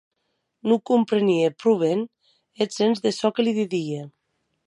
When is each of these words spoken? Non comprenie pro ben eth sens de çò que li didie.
Non 0.67 0.79
comprenie 0.89 1.45
pro 1.59 1.73
ben 1.83 1.99
eth 2.61 2.75
sens 2.77 2.97
de 3.03 3.11
çò 3.19 3.29
que 3.35 3.41
li 3.45 3.53
didie. 3.59 4.01